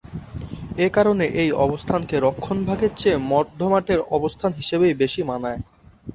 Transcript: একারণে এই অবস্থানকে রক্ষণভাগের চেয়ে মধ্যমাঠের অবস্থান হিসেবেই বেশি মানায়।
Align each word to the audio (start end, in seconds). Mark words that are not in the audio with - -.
একারণে 0.79 1.25
এই 1.41 1.49
অবস্থানকে 1.65 2.15
রক্ষণভাগের 2.19 2.91
চেয়ে 2.95 3.17
মধ্যমাঠের 3.31 3.99
অবস্থান 4.17 4.51
হিসেবেই 4.53 4.93
বেশি 5.01 5.21
মানায়। 5.23 5.59